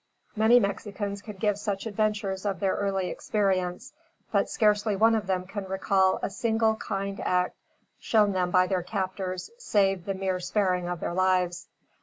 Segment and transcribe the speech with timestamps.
[0.35, 3.93] Many Mexicans can give such adventures of their early experience,
[4.31, 7.55] but scarcely one of them can recall a single kind act
[7.99, 11.67] shown them by their captors save the mere sparing of their lives.